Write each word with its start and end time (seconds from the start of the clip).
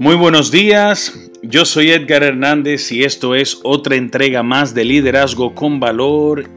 Muy 0.00 0.14
buenos 0.14 0.50
días, 0.50 1.12
yo 1.42 1.66
soy 1.66 1.90
Edgar 1.90 2.22
Hernández 2.22 2.90
y 2.90 3.04
esto 3.04 3.34
es 3.34 3.60
otra 3.64 3.96
entrega 3.96 4.42
más 4.42 4.72
de 4.72 4.86
Liderazgo 4.86 5.54
con 5.54 5.78
Valor 5.78 6.48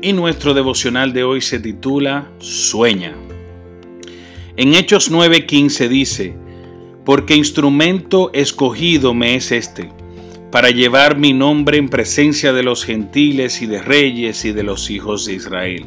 y 0.00 0.12
nuestro 0.12 0.54
devocional 0.54 1.12
de 1.12 1.24
hoy 1.24 1.40
se 1.40 1.58
titula 1.58 2.30
Sueña. 2.38 3.16
En 4.56 4.74
Hechos 4.74 5.10
9:15 5.10 5.88
dice, 5.88 6.36
porque 7.04 7.34
instrumento 7.34 8.30
escogido 8.32 9.12
me 9.12 9.34
es 9.34 9.50
este, 9.50 9.90
para 10.52 10.70
llevar 10.70 11.18
mi 11.18 11.32
nombre 11.32 11.78
en 11.78 11.88
presencia 11.88 12.52
de 12.52 12.62
los 12.62 12.84
gentiles 12.84 13.60
y 13.60 13.66
de 13.66 13.82
reyes 13.82 14.44
y 14.44 14.52
de 14.52 14.62
los 14.62 14.88
hijos 14.88 15.26
de 15.26 15.32
Israel. 15.32 15.86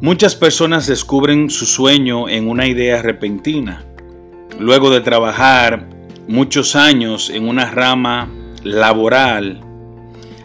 Muchas 0.00 0.34
personas 0.34 0.86
descubren 0.86 1.50
su 1.50 1.66
sueño 1.66 2.30
en 2.30 2.48
una 2.48 2.66
idea 2.66 3.02
repentina 3.02 3.84
luego 4.58 4.90
de 4.90 5.00
trabajar 5.00 5.88
muchos 6.28 6.76
años 6.76 7.30
en 7.30 7.48
una 7.48 7.70
rama 7.70 8.28
laboral, 8.62 9.60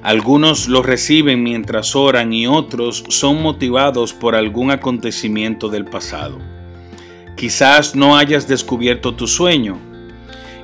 algunos 0.03 0.67
lo 0.67 0.81
reciben 0.81 1.43
mientras 1.43 1.95
oran 1.95 2.33
y 2.33 2.47
otros 2.47 3.03
son 3.09 3.41
motivados 3.41 4.13
por 4.13 4.35
algún 4.35 4.71
acontecimiento 4.71 5.69
del 5.69 5.85
pasado. 5.85 6.39
Quizás 7.37 7.95
no 7.95 8.17
hayas 8.17 8.47
descubierto 8.47 9.13
tu 9.13 9.27
sueño. 9.27 9.77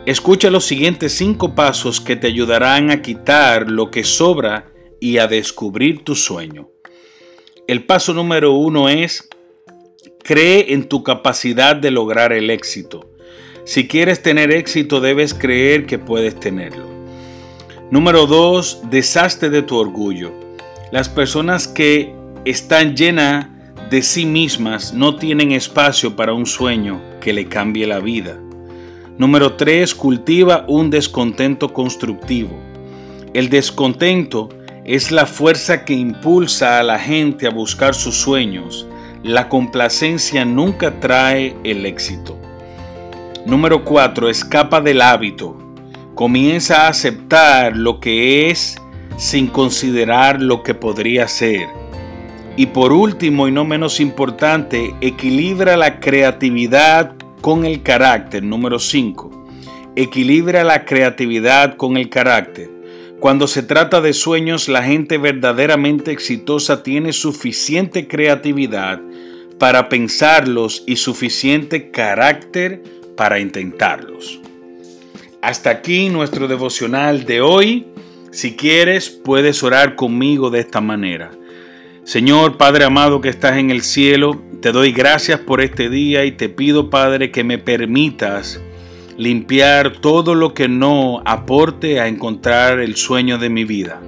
Escucha 0.07 0.49
los 0.49 0.65
siguientes 0.65 1.13
cinco 1.13 1.53
pasos 1.53 2.01
que 2.01 2.15
te 2.15 2.27
ayudarán 2.27 2.89
a 2.89 3.01
quitar 3.01 3.69
lo 3.69 3.91
que 3.91 4.03
sobra 4.03 4.71
y 4.99 5.19
a 5.19 5.27
descubrir 5.27 6.03
tu 6.03 6.15
sueño. 6.15 6.69
El 7.67 7.85
paso 7.85 8.13
número 8.13 8.53
uno 8.53 8.89
es, 8.89 9.29
cree 10.23 10.73
en 10.73 10.87
tu 10.87 11.03
capacidad 11.03 11.75
de 11.75 11.91
lograr 11.91 12.33
el 12.33 12.49
éxito. 12.49 13.16
Si 13.67 13.85
quieres 13.85 14.23
tener 14.23 14.49
éxito 14.49 15.01
debes 15.01 15.33
creer 15.33 15.85
que 15.85 15.99
puedes 15.99 16.39
tenerlo. 16.39 16.85
Número 17.91 18.25
2. 18.25 18.83
Deshazte 18.89 19.49
de 19.49 19.61
tu 19.61 19.75
orgullo. 19.75 20.31
Las 20.89 21.09
personas 21.09 21.67
que 21.67 22.15
están 22.45 22.95
llenas 22.95 23.47
de 23.89 24.03
sí 24.03 24.25
mismas 24.25 24.93
no 24.93 25.17
tienen 25.17 25.51
espacio 25.51 26.15
para 26.15 26.31
un 26.31 26.45
sueño 26.45 27.01
que 27.19 27.33
le 27.33 27.49
cambie 27.49 27.85
la 27.85 27.99
vida. 27.99 28.39
Número 29.17 29.55
3. 29.57 29.93
Cultiva 29.95 30.63
un 30.69 30.89
descontento 30.89 31.73
constructivo. 31.73 32.57
El 33.33 33.49
descontento 33.49 34.47
es 34.85 35.11
la 35.11 35.25
fuerza 35.25 35.83
que 35.83 35.93
impulsa 35.93 36.79
a 36.79 36.83
la 36.83 36.99
gente 36.99 37.47
a 37.47 37.49
buscar 37.51 37.95
sus 37.95 38.15
sueños. 38.15 38.87
La 39.23 39.49
complacencia 39.49 40.45
nunca 40.45 41.01
trae 41.01 41.53
el 41.65 41.85
éxito. 41.85 42.46
Número 43.47 43.85
4. 43.85 44.27
Escapa 44.27 44.81
del 44.81 45.01
hábito. 45.01 45.55
Comienza 46.15 46.81
a 46.81 46.89
aceptar 46.89 47.77
lo 47.77 48.01
que 48.01 48.49
es 48.49 48.75
sin 49.15 49.47
considerar 49.47 50.41
lo 50.41 50.63
que 50.63 50.73
podría 50.73 51.29
ser. 51.29 51.69
Y 52.57 52.65
por 52.65 52.91
último 52.91 53.47
y 53.47 53.53
no 53.53 53.63
menos 53.63 54.01
importante, 54.01 54.93
equilibra 54.99 55.77
la 55.77 56.01
creatividad 56.01 57.15
con 57.39 57.63
el 57.63 57.83
carácter. 57.83 58.43
Número 58.43 58.79
5. 58.79 59.45
Equilibra 59.95 60.65
la 60.65 60.83
creatividad 60.83 61.77
con 61.77 61.95
el 61.95 62.09
carácter. 62.09 62.69
Cuando 63.21 63.47
se 63.47 63.63
trata 63.63 64.01
de 64.01 64.11
sueños, 64.11 64.67
la 64.67 64.83
gente 64.83 65.17
verdaderamente 65.17 66.11
exitosa 66.11 66.83
tiene 66.83 67.13
suficiente 67.13 68.09
creatividad 68.09 68.99
para 69.57 69.87
pensarlos 69.87 70.83
y 70.85 70.97
suficiente 70.97 71.91
carácter 71.91 72.96
para 73.17 73.39
intentarlos. 73.39 74.39
Hasta 75.41 75.69
aquí 75.69 76.07
nuestro 76.07 76.47
devocional 76.47 77.25
de 77.25 77.41
hoy. 77.41 77.87
Si 78.31 78.55
quieres, 78.55 79.09
puedes 79.09 79.63
orar 79.63 79.95
conmigo 79.95 80.49
de 80.49 80.59
esta 80.59 80.79
manera. 80.79 81.31
Señor 82.03 82.55
Padre 82.55 82.85
amado 82.85 83.19
que 83.19 83.29
estás 83.29 83.57
en 83.57 83.69
el 83.69 83.81
cielo, 83.81 84.41
te 84.61 84.71
doy 84.71 84.93
gracias 84.93 85.41
por 85.41 85.59
este 85.59 85.89
día 85.89 86.23
y 86.23 86.31
te 86.31 86.47
pido 86.47 86.89
Padre 86.89 87.31
que 87.31 87.43
me 87.43 87.57
permitas 87.57 88.61
limpiar 89.17 89.93
todo 89.99 90.35
lo 90.35 90.53
que 90.53 90.69
no 90.69 91.21
aporte 91.25 91.99
a 91.99 92.07
encontrar 92.07 92.79
el 92.79 92.95
sueño 92.95 93.37
de 93.37 93.49
mi 93.49 93.65
vida. 93.65 93.99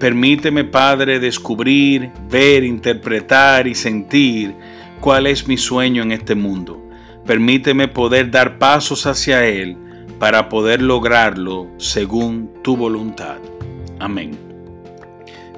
Permíteme 0.00 0.64
Padre 0.64 1.20
descubrir, 1.20 2.10
ver, 2.30 2.64
interpretar 2.64 3.66
y 3.66 3.74
sentir 3.74 4.54
cuál 5.00 5.26
es 5.26 5.46
mi 5.46 5.56
sueño 5.56 6.02
en 6.02 6.12
este 6.12 6.34
mundo. 6.34 6.87
Permíteme 7.28 7.88
poder 7.88 8.30
dar 8.30 8.56
pasos 8.56 9.04
hacia 9.04 9.44
Él 9.44 9.76
para 10.18 10.48
poder 10.48 10.80
lograrlo 10.80 11.68
según 11.76 12.50
tu 12.64 12.74
voluntad. 12.74 13.36
Amén. 14.00 14.30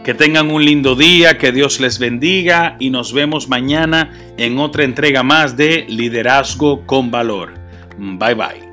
Que 0.02 0.12
tengan 0.12 0.50
un 0.50 0.64
lindo 0.64 0.96
día, 0.96 1.38
que 1.38 1.52
Dios 1.52 1.78
les 1.78 2.00
bendiga 2.00 2.76
y 2.80 2.90
nos 2.90 3.12
vemos 3.12 3.48
mañana 3.48 4.10
en 4.36 4.58
otra 4.58 4.82
entrega 4.82 5.22
más 5.22 5.56
de 5.56 5.86
Liderazgo 5.88 6.84
con 6.86 7.12
Valor. 7.12 7.54
Bye 7.96 8.34
bye. 8.34 8.69